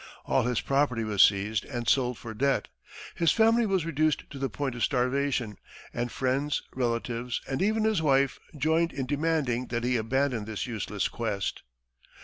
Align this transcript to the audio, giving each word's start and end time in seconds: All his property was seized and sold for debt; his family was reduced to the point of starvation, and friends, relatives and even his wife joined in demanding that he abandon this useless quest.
All 0.25 0.41
his 0.45 0.61
property 0.61 1.03
was 1.03 1.21
seized 1.21 1.63
and 1.63 1.87
sold 1.87 2.17
for 2.17 2.33
debt; 2.33 2.69
his 3.13 3.31
family 3.31 3.67
was 3.67 3.85
reduced 3.85 4.27
to 4.31 4.39
the 4.39 4.49
point 4.49 4.73
of 4.73 4.83
starvation, 4.83 5.57
and 5.93 6.11
friends, 6.11 6.63
relatives 6.73 7.39
and 7.47 7.61
even 7.61 7.83
his 7.83 8.01
wife 8.01 8.39
joined 8.57 8.93
in 8.93 9.05
demanding 9.05 9.67
that 9.67 9.83
he 9.83 9.97
abandon 9.97 10.45
this 10.45 10.65
useless 10.65 11.07
quest. 11.07 11.61